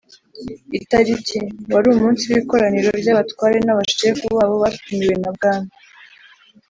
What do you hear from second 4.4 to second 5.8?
batumiwe na Bwana